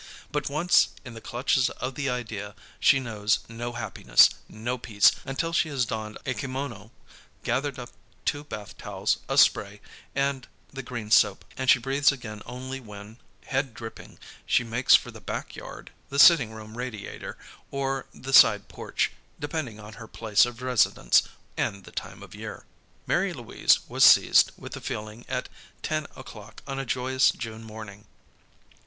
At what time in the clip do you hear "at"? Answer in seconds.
25.29-25.47